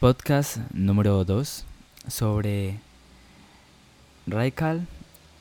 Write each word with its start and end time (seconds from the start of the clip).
Podcast 0.00 0.56
número 0.72 1.26
2 1.26 1.66
sobre 2.08 2.80
Radical 4.26 4.86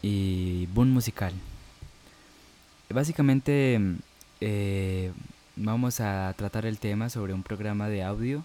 y 0.01 0.66
Boom 0.74 0.89
Musical. 0.89 1.32
Básicamente 2.90 3.80
eh, 4.42 5.14
vamos 5.56 6.01
a 6.01 6.33
tratar 6.35 6.66
el 6.66 6.77
tema 6.77 7.09
sobre 7.09 7.33
un 7.33 7.42
programa 7.42 7.87
de 7.87 8.04
audio, 8.04 8.44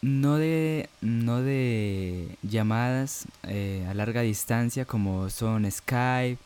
no 0.00 0.36
de, 0.36 0.88
no 1.02 1.42
de 1.42 2.38
llamadas 2.42 3.26
eh, 3.42 3.86
a 3.90 3.92
larga 3.92 4.22
distancia 4.22 4.86
como 4.86 5.28
son 5.28 5.70
Skype 5.70 6.38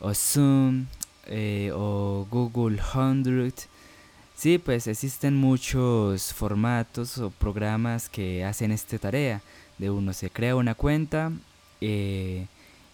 o 0.00 0.14
Zoom 0.14 0.86
eh, 1.26 1.70
o 1.74 2.26
Google 2.30 2.80
Hundred 2.94 3.52
Sí, 4.36 4.58
pues 4.58 4.86
existen 4.88 5.36
muchos 5.36 6.32
formatos 6.32 7.18
o 7.18 7.30
programas 7.30 8.08
que 8.08 8.44
hacen 8.44 8.72
esta 8.72 8.98
tarea. 8.98 9.40
De 9.78 9.90
uno 9.90 10.12
se 10.12 10.28
crea 10.28 10.56
una 10.56 10.74
cuenta, 10.74 11.32
eh, 11.80 12.46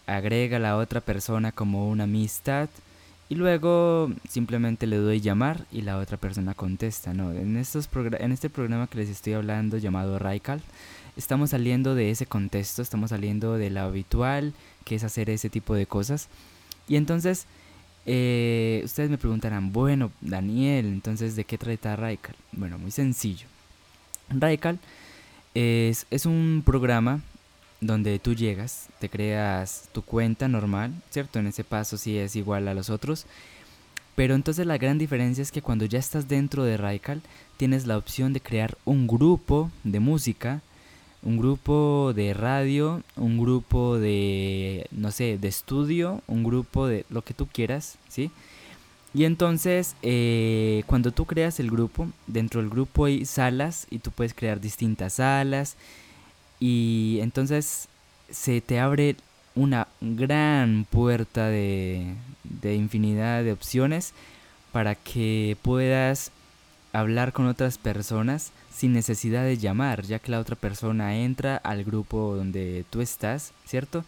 agrega 0.07 0.59
a 0.59 0.61
la 0.61 0.77
otra 0.77 1.01
persona 1.01 1.51
como 1.53 1.89
una 1.89 2.05
amistad 2.05 2.69
y 3.31 3.37
luego 3.37 4.11
simplemente 4.29 4.87
le 4.87 4.97
doy 4.97 5.21
llamar 5.21 5.67
y 5.71 5.83
la 5.83 5.99
otra 5.99 6.17
persona 6.17 6.53
contesta. 6.55 7.15
No, 7.15 7.33
en, 7.33 7.57
estos 7.57 7.89
en 8.19 8.33
este 8.33 8.51
programa 8.51 8.87
que 8.87 8.99
les 8.99 9.09
estoy 9.09 9.33
hablando 9.35 9.79
llamado 9.79 10.19
Raikal, 10.19 10.61
estamos 11.17 11.51
saliendo 11.51 11.95
de 11.95 12.11
ese 12.11 12.27
contexto, 12.27 12.83
estamos 12.83 13.11
saliendo 13.11 13.55
de 13.55 13.71
lo 13.71 13.81
habitual 13.81 14.53
que 14.85 14.97
es 14.97 15.05
hacer 15.05 15.31
ese 15.31 15.49
tipo 15.49 15.75
de 15.75 15.87
cosas. 15.87 16.29
Y 16.89 16.97
entonces 16.97 17.47
eh, 18.07 18.83
ustedes 18.85 19.11
me 19.11 19.19
preguntarán, 19.19 19.73
bueno, 19.73 20.11
Daniel, 20.21 20.87
entonces, 20.87 21.37
¿de 21.37 21.45
qué 21.45 21.59
trata 21.59 21.97
Raikal? 21.97 22.37
Bueno, 22.53 22.79
muy 22.79 22.91
sencillo. 22.91 23.47
Raikal 24.31 24.79
es, 25.55 26.07
un 26.27 26.63
programa 26.65 27.21
donde 27.81 28.19
tú 28.19 28.35
llegas, 28.35 28.89
te 28.99 29.09
creas 29.09 29.89
tu 29.93 30.03
cuenta 30.03 30.49
normal, 30.49 30.93
¿cierto? 31.11 31.39
En 31.39 31.47
ese 31.47 31.65
paso 31.65 31.97
sí 31.97 32.19
es 32.19 32.37
igual 32.37 32.69
a 32.69 32.75
los 32.75 32.91
otros. 32.91 33.27
Pero 34.15 34.35
entonces 34.35 34.67
la 34.67 34.77
gran 34.77 34.99
diferencia 34.99 35.43
es 35.43 35.53
que 35.53 35.63
cuando 35.63 35.85
ya 35.87 35.99
estás 35.99 36.29
dentro 36.29 36.65
de 36.65 36.77
Raikal, 36.77 37.23
tienes 37.57 37.87
la 37.87 37.97
opción 37.97 38.33
de 38.33 38.41
crear 38.41 38.77
un 38.85 39.07
grupo 39.07 39.71
de 39.83 40.01
música 40.01 40.63
un 41.23 41.37
grupo 41.37 42.13
de 42.15 42.33
radio, 42.35 43.03
un 43.17 43.39
grupo 43.39 43.99
de, 43.99 44.87
no 44.91 45.11
sé, 45.11 45.39
de 45.39 45.49
estudio, 45.49 46.23
un 46.27 46.45
grupo 46.45 46.87
de 46.87 47.05
lo 47.11 47.23
que 47.23 47.35
tú 47.35 47.47
quieras, 47.47 47.99
¿sí? 48.09 48.31
Y 49.13 49.25
entonces, 49.25 49.97
eh, 50.03 50.85
cuando 50.87 51.11
tú 51.11 51.27
creas 51.27 51.61
el 51.61 51.71
grupo, 51.71 52.09
dentro 52.27 52.61
del 52.61 52.71
grupo 52.71 53.07
hay 53.07 53.25
salas 53.27 53.87
y 53.91 53.99
tú 53.99 54.11
puedes 54.13 54.35
crear 54.35 54.61
distintas 54.61 55.15
salas 55.15 55.77
y 56.61 57.19
entonces 57.21 57.89
se 58.31 58.61
te 58.61 58.79
abre 58.79 59.17
una 59.57 59.89
gran 60.01 60.87
puerta 60.89 61.49
de, 61.49 62.15
de 62.45 62.77
infinidad 62.77 63.43
de 63.43 63.53
opciones 63.53 64.15
para 64.73 64.95
que 64.95 65.57
puedas 65.63 66.31
hablar 66.93 67.33
con 67.33 67.47
otras 67.47 67.79
personas 67.79 68.53
sin 68.73 68.93
necesidad 68.93 69.45
de 69.45 69.59
llamar, 69.59 70.03
ya 70.03 70.19
que 70.19 70.31
la 70.31 70.41
otra 70.41 70.57
persona 70.57 71.17
entra 71.17 71.57
al 71.57 71.85
grupo 71.85 72.35
donde 72.37 72.85
tú 72.91 73.01
estás, 73.01 73.53
¿cierto? 73.67 74.05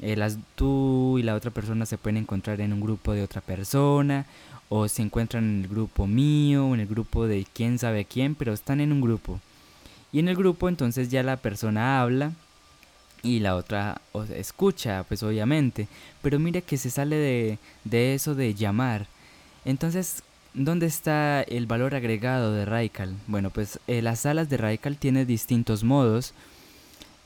Eh, 0.00 0.16
las, 0.16 0.38
tú 0.54 1.18
y 1.18 1.22
la 1.22 1.34
otra 1.34 1.50
persona 1.50 1.86
se 1.86 1.98
pueden 1.98 2.18
encontrar 2.18 2.60
en 2.60 2.72
un 2.72 2.80
grupo 2.80 3.12
de 3.12 3.22
otra 3.22 3.40
persona 3.40 4.26
o 4.68 4.88
se 4.88 5.02
encuentran 5.02 5.44
en 5.44 5.62
el 5.62 5.68
grupo 5.68 6.06
mío 6.06 6.74
en 6.74 6.80
el 6.80 6.86
grupo 6.86 7.26
de 7.26 7.46
quién 7.52 7.78
sabe 7.78 8.04
quién, 8.04 8.34
pero 8.34 8.52
están 8.52 8.80
en 8.80 8.92
un 8.92 9.00
grupo. 9.00 9.40
Y 10.12 10.18
en 10.18 10.28
el 10.28 10.36
grupo 10.36 10.68
entonces 10.68 11.10
ya 11.10 11.22
la 11.22 11.36
persona 11.36 12.00
habla 12.00 12.32
y 13.22 13.40
la 13.40 13.56
otra 13.56 14.00
escucha, 14.34 15.04
pues 15.08 15.22
obviamente. 15.22 15.88
Pero 16.22 16.38
mire 16.38 16.62
que 16.62 16.76
se 16.76 16.90
sale 16.90 17.16
de, 17.16 17.58
de 17.84 18.14
eso 18.14 18.34
de 18.34 18.54
llamar. 18.54 19.06
Entonces, 19.64 20.22
¿Dónde 20.58 20.86
está 20.86 21.42
el 21.42 21.66
valor 21.66 21.94
agregado 21.94 22.54
de 22.54 22.64
Raikal? 22.64 23.14
Bueno, 23.26 23.50
pues 23.50 23.78
eh, 23.86 24.00
las 24.00 24.20
salas 24.20 24.48
de 24.48 24.56
Raikal 24.56 24.96
tienen 24.96 25.26
distintos 25.26 25.84
modos 25.84 26.32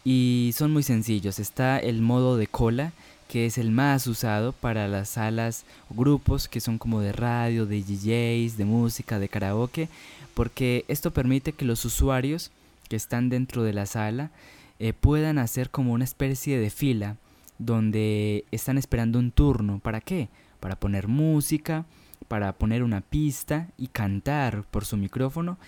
y 0.03 0.51
son 0.57 0.73
muy 0.73 0.83
sencillos. 0.83 1.39
Está 1.39 1.79
el 1.79 2.03
modo 2.03 2.37
de 2.37 2.49
cola, 2.49 2.93
que 3.29 3.47
es 3.47 3.57
el 3.57 3.71
más 3.71 4.09
usado 4.09 4.51
para 4.51 4.89
las 4.89 5.11
salas 5.11 5.65
o 5.89 5.95
grupos 5.95 6.49
que 6.49 6.61
son 6.61 6.77
como 6.77 7.03
de 7.03 7.13
radio, 7.13 7.67
de 7.67 7.85
DJs, 7.85 8.57
de 8.57 8.65
música, 8.65 9.21
de 9.21 9.29
karaoke, 9.29 9.89
porque 10.35 10.85
esto 10.89 11.13
permite 11.13 11.53
que 11.53 11.65
los 11.65 11.85
usuarios 11.85 12.51
que 12.89 12.97
están 12.97 13.29
dentro 13.29 13.63
de 13.63 13.73
la 13.73 13.87
sala 13.87 14.33
eh, 14.81 14.93
puedan 14.93 15.39
hacer 15.39 15.71
como 15.71 15.93
una 15.93 16.03
especie 16.03 16.59
de 16.59 16.71
fila 16.71 17.15
donde 17.59 18.45
están 18.51 18.77
esperando 18.77 19.21
un 19.21 19.31
turno. 19.31 19.79
¿Para 19.79 20.01
qué? 20.01 20.29
Para 20.59 20.75
poner 20.75 21.07
música 21.07 21.85
para 22.29 22.53
poner 22.59 22.83
una 22.83 23.01
pista 23.01 23.69
y 23.77 23.89
cantar 23.89 24.65
por 24.71 24.85
su 24.85 24.97
micrófono. 24.97 25.59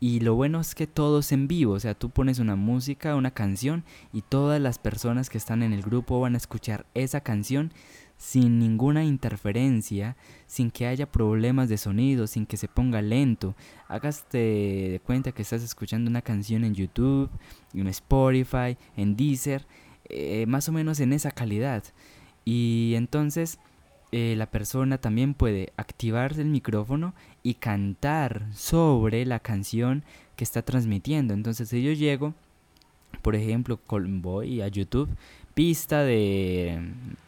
Y 0.00 0.20
lo 0.20 0.34
bueno 0.36 0.60
es 0.60 0.74
que 0.74 0.86
todo 0.86 1.18
es 1.20 1.32
en 1.32 1.48
vivo, 1.48 1.72
o 1.72 1.80
sea, 1.80 1.94
tú 1.94 2.10
pones 2.10 2.38
una 2.38 2.54
música, 2.54 3.16
una 3.16 3.32
canción 3.32 3.82
y 4.12 4.22
todas 4.22 4.60
las 4.60 4.78
personas 4.78 5.28
que 5.28 5.38
están 5.38 5.62
en 5.64 5.72
el 5.72 5.82
grupo 5.82 6.20
van 6.20 6.34
a 6.34 6.38
escuchar 6.38 6.86
esa 6.94 7.20
canción 7.20 7.72
sin 8.16 8.58
ninguna 8.58 9.04
interferencia, 9.04 10.16
sin 10.46 10.70
que 10.70 10.86
haya 10.86 11.10
problemas 11.10 11.68
de 11.68 11.78
sonido, 11.78 12.26
sin 12.26 12.46
que 12.46 12.56
se 12.56 12.68
ponga 12.68 13.00
lento. 13.00 13.54
Hágaste 13.86 14.38
de 14.38 15.00
cuenta 15.04 15.32
que 15.32 15.42
estás 15.42 15.62
escuchando 15.62 16.10
una 16.10 16.22
canción 16.22 16.64
en 16.64 16.74
YouTube, 16.74 17.30
en 17.72 17.86
Spotify, 17.86 18.76
en 18.96 19.16
Deezer, 19.16 19.66
eh, 20.08 20.46
más 20.46 20.68
o 20.68 20.72
menos 20.72 21.00
en 21.00 21.12
esa 21.12 21.30
calidad. 21.30 21.84
Y 22.44 22.94
entonces 22.96 23.58
eh, 24.10 24.34
la 24.36 24.46
persona 24.46 24.98
también 24.98 25.34
puede 25.34 25.72
activar 25.76 26.32
el 26.38 26.46
micrófono 26.46 27.14
y 27.42 27.54
cantar 27.54 28.46
sobre 28.54 29.26
la 29.26 29.40
canción 29.40 30.02
que 30.36 30.44
está 30.44 30.62
transmitiendo. 30.62 31.34
Entonces, 31.34 31.68
si 31.68 31.82
yo 31.82 31.92
llego, 31.92 32.34
por 33.22 33.34
ejemplo, 33.36 33.78
voy 33.88 34.62
a 34.62 34.68
YouTube, 34.68 35.08
pista 35.54 36.02
de 36.02 36.80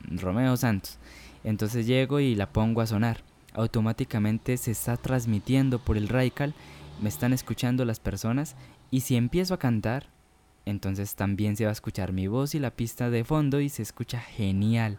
Romeo 0.08 0.56
Santos. 0.56 0.98
Entonces 1.44 1.86
llego 1.86 2.20
y 2.20 2.34
la 2.34 2.52
pongo 2.52 2.80
a 2.80 2.86
sonar. 2.86 3.22
Automáticamente 3.54 4.56
se 4.56 4.70
está 4.70 4.96
transmitiendo 4.96 5.78
por 5.78 5.96
el 5.96 6.08
Radical, 6.08 6.54
me 7.02 7.08
están 7.08 7.32
escuchando 7.32 7.84
las 7.84 7.98
personas 7.98 8.54
y 8.90 9.00
si 9.00 9.16
empiezo 9.16 9.54
a 9.54 9.58
cantar, 9.58 10.06
entonces 10.66 11.14
también 11.14 11.56
se 11.56 11.64
va 11.64 11.70
a 11.70 11.72
escuchar 11.72 12.12
mi 12.12 12.28
voz 12.28 12.54
y 12.54 12.58
la 12.60 12.70
pista 12.70 13.10
de 13.10 13.24
fondo 13.24 13.60
y 13.60 13.68
se 13.68 13.82
escucha 13.82 14.20
genial. 14.20 14.98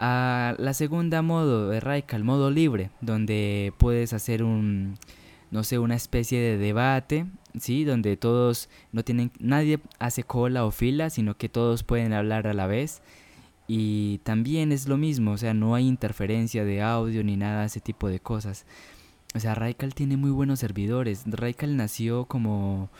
A 0.00 0.56
la 0.58 0.74
segunda 0.74 1.22
modo 1.22 1.68
de 1.68 1.80
Raikal, 1.80 2.24
modo 2.24 2.50
libre, 2.50 2.90
donde 3.00 3.72
puedes 3.78 4.12
hacer 4.12 4.42
un, 4.42 4.96
no 5.50 5.62
sé, 5.62 5.78
una 5.78 5.94
especie 5.94 6.40
de 6.40 6.58
debate, 6.58 7.26
¿sí? 7.58 7.84
Donde 7.84 8.16
todos 8.16 8.68
no 8.92 9.04
tienen, 9.04 9.30
nadie 9.38 9.78
hace 10.00 10.24
cola 10.24 10.64
o 10.64 10.72
fila, 10.72 11.10
sino 11.10 11.36
que 11.36 11.48
todos 11.48 11.84
pueden 11.84 12.12
hablar 12.12 12.46
a 12.48 12.54
la 12.54 12.66
vez. 12.66 13.02
Y 13.68 14.18
también 14.24 14.72
es 14.72 14.88
lo 14.88 14.96
mismo, 14.96 15.32
o 15.32 15.38
sea, 15.38 15.54
no 15.54 15.74
hay 15.74 15.86
interferencia 15.86 16.64
de 16.64 16.82
audio 16.82 17.22
ni 17.24 17.36
nada 17.36 17.64
ese 17.64 17.80
tipo 17.80 18.08
de 18.08 18.20
cosas. 18.20 18.66
O 19.34 19.40
sea, 19.40 19.54
Raikal 19.54 19.94
tiene 19.94 20.16
muy 20.16 20.30
buenos 20.30 20.60
servidores. 20.60 21.22
Raikal 21.26 21.76
nació 21.76 22.26
como, 22.26 22.90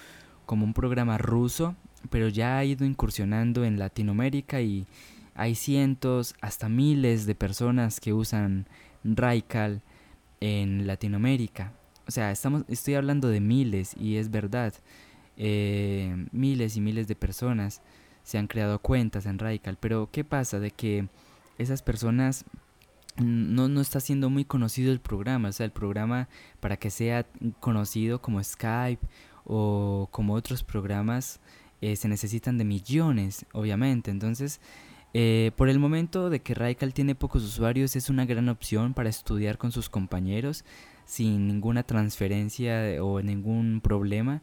como 0.47 0.65
un 0.65 0.75
programa 0.75 1.19
ruso, 1.19 1.75
pero 2.11 2.29
ya 2.29 2.59
ha 2.59 2.65
ido 2.65 2.85
incursionando 2.87 3.65
en 3.65 3.79
Latinoamérica 3.79 4.61
y, 4.61 4.87
hay 5.35 5.55
cientos, 5.55 6.35
hasta 6.41 6.69
miles 6.69 7.27
de 7.27 7.35
personas 7.35 8.01
que 8.01 8.13
usan 8.13 8.67
Raikal 9.03 9.83
en 10.41 10.87
Latinoamérica. 10.87 11.73
O 12.07 12.11
sea, 12.11 12.31
estamos, 12.31 12.65
estoy 12.69 12.95
hablando 12.95 13.29
de 13.29 13.41
miles 13.41 13.95
y 13.99 14.17
es 14.17 14.31
verdad. 14.31 14.75
Eh, 15.37 16.27
miles 16.33 16.77
y 16.77 16.81
miles 16.81 17.09
de 17.09 17.17
personas 17.17 17.83
se 18.23 18.39
han 18.39 18.47
creado 18.47 18.79
cuentas 18.79 19.27
en 19.27 19.39
Raikal. 19.39 19.77
Pero 19.81 20.09
¿qué 20.13 20.25
pasa? 20.25 20.61
De 20.61 20.71
que 20.71 21.09
esas 21.59 21.83
personas 21.83 22.45
no, 23.17 23.69
no 23.69 23.81
está 23.81 24.01
siendo 24.01 24.31
muy 24.31 24.45
conocido 24.45 24.93
el 24.93 25.01
programa. 25.01 25.49
O 25.49 25.53
sea, 25.53 25.67
el 25.67 25.73
programa 25.73 26.29
para 26.61 26.77
que 26.77 26.91
sea 26.91 27.27
conocido 27.61 28.21
como 28.21 28.43
Skype 28.43 29.07
o 29.45 30.09
como 30.11 30.35
otros 30.35 30.63
programas 30.63 31.41
eh, 31.81 31.97
se 31.97 32.09
necesitan 32.09 32.59
de 32.59 32.65
millones, 32.65 33.47
obviamente. 33.53 34.11
Entonces, 34.11 34.61
eh, 35.15 35.53
por 35.57 35.69
el 35.69 35.79
momento 35.79 36.29
de 36.29 36.41
que 36.41 36.55
Raikal 36.55 36.93
tiene 36.93 37.15
pocos 37.15 37.45
usuarios 37.45 37.95
es 37.95 38.11
una 38.11 38.27
gran 38.27 38.49
opción 38.49 38.95
para 38.95 39.09
estudiar 39.09 39.59
con 39.59 39.71
sus 39.71 39.89
compañeros 39.89 40.65
sin 41.07 41.47
ninguna 41.47 41.85
transferencia 41.85 43.03
o 43.03 43.23
ningún 43.23 43.81
problema. 43.81 44.43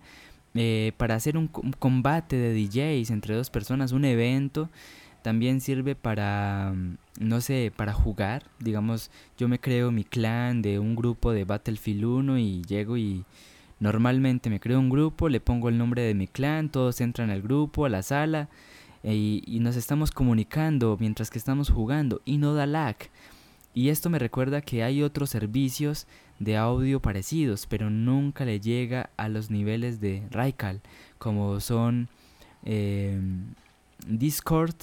Eh, 0.53 0.94
para 0.97 1.15
hacer 1.15 1.38
un, 1.38 1.47
combate 1.47 2.38
de 2.38 2.53
DJs 2.53 3.09
entre 3.12 3.35
dos 3.35 3.50
personas, 3.50 3.91
un 3.91 4.06
evento, 4.06 4.69
también 5.23 5.62
sirve 5.62 5.95
para, 5.95 6.73
mm, 6.73 6.97
no 7.19 7.41
sé, 7.41 7.71
para 7.75 7.94
jugar. 7.94 8.44
Digamos, 8.59 9.12
yo 9.38 9.47
me 9.47 9.59
creo 9.59 9.91
mi 9.91 10.03
clan 10.06 10.62
de 10.62 10.79
un 10.79 10.95
grupo 10.95 11.33
de 11.33 11.45
Battlefield 11.45 12.06
1 12.06 12.38
y 12.38 12.62
llego 12.63 12.97
y 12.97 13.25
Normalmente 13.81 14.51
me 14.51 14.59
creo 14.59 14.79
un 14.79 14.91
grupo, 14.91 15.27
le 15.27 15.39
pongo 15.39 15.68
el 15.68 15.79
nombre 15.79 16.03
de 16.03 16.13
mi 16.13 16.27
clan, 16.27 16.69
todos 16.69 17.01
entran 17.01 17.31
al 17.31 17.41
grupo, 17.41 17.83
a 17.83 17.89
la 17.89 18.03
sala 18.03 18.47
y, 19.03 19.44
y 19.45 19.59
nos 19.59 19.75
estamos 19.75 20.12
comunicando 20.12 20.98
mientras 21.00 21.30
que 21.30 21.39
estamos 21.39 21.69
jugando 21.69 22.21
y 22.25 22.38
no 22.38 22.53
da 22.53 22.65
lag. 22.65 22.95
Y 23.74 23.89
esto 23.89 24.09
me 24.09 24.19
recuerda 24.19 24.62
que 24.62 24.83
hay 24.83 25.01
otros 25.01 25.30
servicios 25.30 26.06
de 26.39 26.57
audio 26.57 27.00
parecidos, 27.00 27.68
pero 27.68 27.89
nunca 27.89 28.45
le 28.45 28.59
llega 28.59 29.12
a 29.15 29.30
los 29.30 29.51
niveles 29.51 30.01
de 30.01 30.24
Raikal, 30.31 30.81
como 31.19 31.59
son 31.59 32.09
em, 32.63 33.53
Discord, 34.07 34.75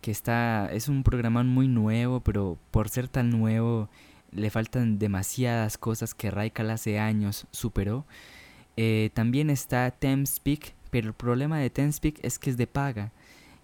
que 0.00 0.10
está 0.10 0.70
es 0.72 0.88
un 0.88 1.02
programa 1.02 1.42
muy 1.44 1.68
nuevo, 1.68 2.20
pero 2.20 2.58
por 2.70 2.88
ser 2.88 3.08
tan 3.08 3.30
nuevo 3.30 3.88
le 4.32 4.50
faltan 4.50 4.98
demasiadas 4.98 5.76
cosas 5.78 6.14
que 6.14 6.30
Raikal 6.30 6.70
hace 6.70 6.98
años 6.98 7.46
superó. 7.50 8.06
Eh, 8.76 9.10
también 9.12 9.50
está 9.50 9.90
TeamSpeak, 9.90 10.74
pero 10.90 11.08
el 11.08 11.14
problema 11.14 11.58
de 11.58 11.68
TeamSpeak 11.70 12.24
es 12.24 12.38
que 12.38 12.50
es 12.50 12.56
de 12.56 12.66
paga. 12.66 13.12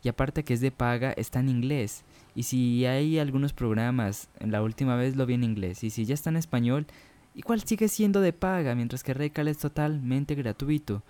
Y 0.03 0.09
aparte 0.09 0.45
que 0.45 0.55
es 0.55 0.61
de 0.61 0.71
paga, 0.71 1.13
está 1.13 1.41
en 1.41 1.49
inglés. 1.49 2.05
Y 2.35 2.45
si 2.45 2.87
hay 2.87 3.19
algunos 3.19 3.53
programas, 3.53 4.29
la 4.41 4.63
última 4.63 4.97
vez 4.97 5.17
lo 5.17 5.27
vi 5.27 5.35
en 5.35 5.45
inglés, 5.45 5.83
y 5.83 5.91
si 5.91 6.05
ya 6.05 6.15
está 6.15 6.31
en 6.31 6.37
español, 6.37 6.87
igual 7.35 7.63
sigue 7.63 7.89
siendo 7.89 8.21
de 8.21 8.33
paga, 8.33 8.75
mientras 8.75 9.03
que 9.03 9.15
Recal 9.15 9.49
es 9.49 9.59
totalmente 9.59 10.35
gratuito. 10.35 11.03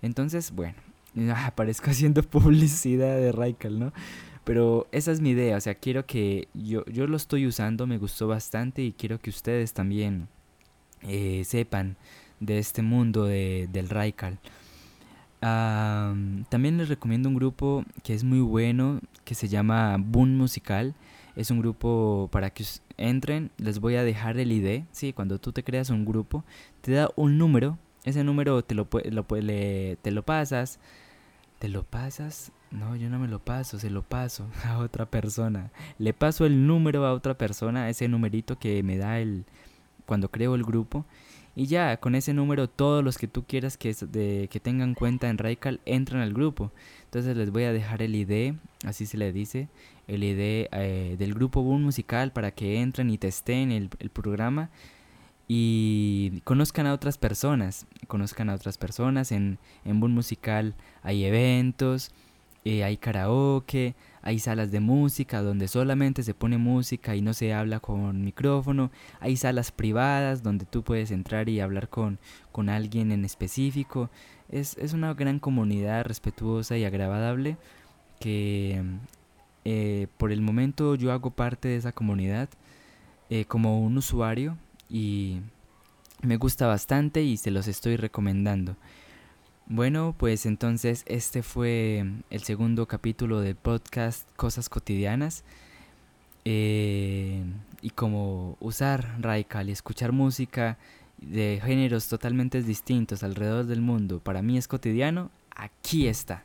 Entonces, 0.00 0.52
bueno, 0.52 0.74
aparezco 1.36 1.90
haciendo 1.90 2.22
publicidad 2.28 3.16
de 3.16 3.32
Raikal, 3.32 3.78
¿no? 3.78 3.92
Pero 4.44 4.88
esa 4.90 5.12
es 5.12 5.20
mi 5.20 5.30
idea, 5.30 5.56
o 5.56 5.60
sea, 5.60 5.76
quiero 5.76 6.04
que 6.04 6.48
yo, 6.52 6.84
yo 6.86 7.06
lo 7.06 7.16
estoy 7.16 7.46
usando, 7.46 7.86
me 7.86 7.98
gustó 7.98 8.26
bastante 8.26 8.82
y 8.82 8.92
quiero 8.92 9.20
que 9.20 9.30
ustedes 9.30 9.72
también 9.72 10.26
eh, 11.02 11.44
sepan 11.44 11.96
de 12.40 12.58
este 12.58 12.82
mundo 12.82 13.24
de, 13.24 13.68
del 13.72 13.88
Raikal 13.88 14.40
también 15.42 16.78
les 16.78 16.88
recomiendo 16.88 17.28
un 17.28 17.34
grupo 17.34 17.84
que 18.04 18.14
es 18.14 18.22
muy 18.22 18.40
bueno, 18.40 19.00
que 19.24 19.34
se 19.34 19.48
llama 19.48 19.96
Boom 19.98 20.36
Musical. 20.36 20.94
Es 21.34 21.50
un 21.50 21.58
grupo 21.58 22.28
para 22.30 22.50
que 22.50 22.64
entren, 22.96 23.50
les 23.56 23.80
voy 23.80 23.96
a 23.96 24.04
dejar 24.04 24.38
el 24.38 24.52
ID, 24.52 24.84
sí, 24.92 25.12
cuando 25.12 25.38
tú 25.38 25.52
te 25.52 25.64
creas 25.64 25.90
un 25.90 26.04
grupo, 26.04 26.44
te 26.82 26.92
da 26.92 27.08
un 27.16 27.38
número, 27.38 27.78
ese 28.04 28.22
número 28.22 28.62
te 28.62 28.74
lo, 28.74 28.86
lo, 29.10 29.24
te 29.24 30.10
lo 30.10 30.22
pasas, 30.22 30.78
te 31.58 31.68
lo 31.68 31.84
pasas, 31.84 32.52
no, 32.70 32.96
yo 32.96 33.08
no 33.08 33.18
me 33.18 33.28
lo 33.28 33.38
paso, 33.38 33.78
se 33.78 33.90
lo 33.90 34.02
paso 34.02 34.46
a 34.64 34.78
otra 34.78 35.06
persona. 35.06 35.72
Le 35.98 36.12
paso 36.12 36.46
el 36.46 36.66
número 36.66 37.06
a 37.06 37.14
otra 37.14 37.34
persona, 37.34 37.88
ese 37.88 38.08
numerito 38.08 38.58
que 38.58 38.82
me 38.82 38.98
da 38.98 39.18
el 39.18 39.44
cuando 40.06 40.30
creo 40.30 40.54
el 40.54 40.64
grupo 40.64 41.06
y 41.54 41.66
ya, 41.66 41.98
con 41.98 42.14
ese 42.14 42.32
número 42.32 42.68
todos 42.68 43.04
los 43.04 43.18
que 43.18 43.28
tú 43.28 43.44
quieras 43.44 43.76
que, 43.76 43.94
de, 43.94 44.48
que 44.50 44.60
tengan 44.60 44.94
cuenta 44.94 45.28
en 45.28 45.38
Raikal 45.38 45.80
entran 45.84 46.22
al 46.22 46.32
grupo. 46.32 46.72
Entonces 47.04 47.36
les 47.36 47.50
voy 47.50 47.64
a 47.64 47.72
dejar 47.72 48.02
el 48.02 48.14
ID, 48.14 48.54
así 48.84 49.06
se 49.06 49.18
le 49.18 49.32
dice, 49.32 49.68
el 50.08 50.24
ID 50.24 50.68
eh, 50.72 51.16
del 51.18 51.34
grupo 51.34 51.62
Boom 51.62 51.82
Musical 51.82 52.32
para 52.32 52.52
que 52.52 52.80
entren 52.80 53.10
y 53.10 53.18
testen 53.18 53.70
el, 53.70 53.90
el 53.98 54.10
programa 54.10 54.70
y 55.48 56.40
conozcan 56.44 56.86
a 56.86 56.94
otras 56.94 57.18
personas, 57.18 57.86
conozcan 58.06 58.48
a 58.48 58.54
otras 58.54 58.78
personas. 58.78 59.32
En, 59.32 59.58
en 59.84 60.00
Boom 60.00 60.12
Musical 60.12 60.74
hay 61.02 61.24
eventos, 61.24 62.12
eh, 62.64 62.84
hay 62.84 62.96
karaoke, 62.96 63.94
hay 64.22 64.38
salas 64.38 64.70
de 64.70 64.80
música 64.80 65.42
donde 65.42 65.68
solamente 65.68 66.22
se 66.22 66.32
pone 66.34 66.56
música 66.58 67.16
y 67.16 67.22
no 67.22 67.34
se 67.34 67.52
habla 67.52 67.80
con 67.80 68.24
micrófono, 68.24 68.90
hay 69.20 69.36
salas 69.36 69.72
privadas 69.72 70.42
donde 70.42 70.64
tú 70.64 70.82
puedes 70.82 71.10
entrar 71.10 71.48
y 71.48 71.60
hablar 71.60 71.88
con, 71.88 72.18
con 72.52 72.68
alguien 72.68 73.12
en 73.12 73.24
específico. 73.24 74.10
Es, 74.48 74.76
es, 74.78 74.92
una 74.92 75.14
gran 75.14 75.38
comunidad 75.38 76.04
respetuosa 76.04 76.76
y 76.76 76.84
agradable 76.84 77.56
que 78.20 78.82
eh, 79.64 80.06
por 80.18 80.30
el 80.32 80.40
momento 80.40 80.94
yo 80.94 81.12
hago 81.12 81.30
parte 81.30 81.68
de 81.68 81.76
esa 81.76 81.92
comunidad 81.92 82.48
eh, 83.30 83.44
como 83.46 83.80
un 83.80 83.96
usuario 83.96 84.58
y 84.90 85.40
me 86.20 86.36
gusta 86.36 86.66
bastante 86.66 87.22
y 87.22 87.36
se 87.36 87.50
los 87.50 87.66
estoy 87.66 87.96
recomendando. 87.96 88.76
Bueno, 89.66 90.14
pues 90.18 90.44
entonces 90.44 91.04
este 91.06 91.42
fue 91.42 92.04
el 92.30 92.42
segundo 92.42 92.86
capítulo 92.86 93.40
del 93.40 93.54
podcast 93.54 94.28
Cosas 94.36 94.68
Cotidianas. 94.68 95.44
Eh, 96.44 97.44
y 97.80 97.90
como 97.90 98.56
usar 98.60 99.16
Raikal 99.20 99.68
y 99.68 99.72
escuchar 99.72 100.10
música 100.12 100.76
de 101.18 101.60
géneros 101.64 102.08
totalmente 102.08 102.62
distintos 102.62 103.22
alrededor 103.22 103.66
del 103.66 103.80
mundo 103.80 104.18
para 104.18 104.42
mí 104.42 104.58
es 104.58 104.66
cotidiano, 104.66 105.30
aquí 105.54 106.08
está. 106.08 106.44